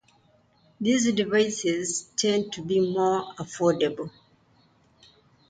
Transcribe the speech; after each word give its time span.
These 0.79 1.13
devices 1.13 2.05
tend 2.15 2.53
to 2.53 2.63
be 2.63 2.79
more 2.79 3.35
affordable. 3.35 4.09